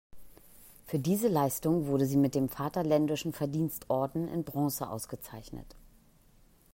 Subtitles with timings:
[0.87, 5.75] Für diese Leistung wurde sie mit dem Vaterländischen Verdienstorden in Bronze ausgezeichnet.